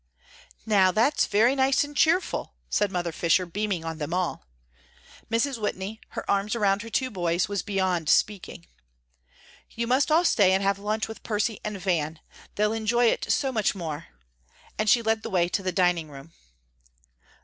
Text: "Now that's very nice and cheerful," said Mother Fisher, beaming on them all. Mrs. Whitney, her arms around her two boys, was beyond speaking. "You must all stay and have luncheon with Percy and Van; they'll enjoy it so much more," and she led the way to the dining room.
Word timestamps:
"Now 0.65 0.89
that's 0.91 1.27
very 1.27 1.53
nice 1.53 1.83
and 1.83 1.95
cheerful," 1.95 2.55
said 2.71 2.91
Mother 2.91 3.11
Fisher, 3.11 3.45
beaming 3.45 3.85
on 3.85 3.99
them 3.99 4.15
all. 4.15 4.47
Mrs. 5.29 5.61
Whitney, 5.61 6.01
her 6.17 6.27
arms 6.27 6.55
around 6.55 6.81
her 6.81 6.89
two 6.89 7.11
boys, 7.11 7.47
was 7.47 7.61
beyond 7.61 8.09
speaking. 8.09 8.65
"You 9.69 9.85
must 9.85 10.11
all 10.11 10.25
stay 10.25 10.53
and 10.53 10.63
have 10.63 10.79
luncheon 10.79 11.09
with 11.09 11.21
Percy 11.21 11.59
and 11.63 11.79
Van; 11.79 12.19
they'll 12.55 12.73
enjoy 12.73 13.05
it 13.11 13.31
so 13.31 13.51
much 13.51 13.75
more," 13.75 14.07
and 14.75 14.89
she 14.89 15.03
led 15.03 15.21
the 15.21 15.29
way 15.29 15.47
to 15.49 15.61
the 15.61 15.71
dining 15.71 16.09
room. 16.09 16.33